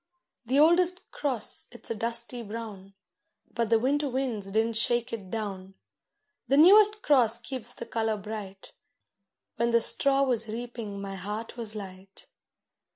The 0.47 0.57
oldest 0.57 1.11
cross 1.11 1.67
it's 1.71 1.91
a 1.91 1.95
dusty 1.95 2.41
brown, 2.41 2.95
But 3.53 3.69
the 3.69 3.77
winter 3.77 4.09
winds 4.09 4.51
didn't 4.51 4.77
shake 4.77 5.13
it 5.13 5.29
down; 5.29 5.75
The 6.47 6.57
newest 6.57 7.03
cross 7.03 7.39
keeps 7.39 7.71
the 7.75 7.85
colour 7.85 8.17
bright; 8.17 8.71
When 9.57 9.69
the 9.69 9.79
straw 9.79 10.23
was 10.23 10.49
reaping 10.49 10.99
my 10.99 11.13
heart 11.13 11.55
was 11.55 11.75
light. 11.75 12.25